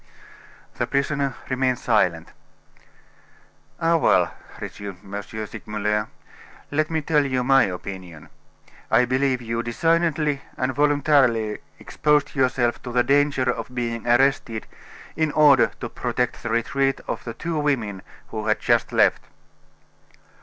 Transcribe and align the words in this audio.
The 0.79 0.87
prisoner 0.87 1.35
remained 1.47 1.77
silent. 1.77 2.31
"Ah, 3.79 3.97
well!" 3.97 4.33
resumed 4.59 4.97
M. 5.03 5.21
Segmuller, 5.21 6.07
"let 6.71 6.89
me 6.89 7.01
tell 7.03 7.23
you 7.23 7.43
my 7.43 7.65
opinion. 7.65 8.29
I 8.89 9.05
believe 9.05 9.43
you 9.43 9.61
designedly 9.61 10.41
and 10.57 10.73
voluntarily 10.73 11.59
exposed 11.77 12.33
yourself 12.33 12.81
to 12.81 12.91
the 12.91 13.03
danger 13.03 13.43
of 13.47 13.75
being 13.75 14.07
arrested 14.07 14.65
in 15.15 15.31
order 15.33 15.67
to 15.81 15.87
protect 15.89 16.41
the 16.41 16.49
retreat 16.49 16.99
of 17.07 17.23
the 17.23 17.35
two 17.35 17.59
women 17.59 18.01
who 18.29 18.47
had 18.47 18.59
just 18.59 18.91
left." 18.91 19.21